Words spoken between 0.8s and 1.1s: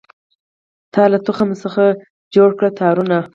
تا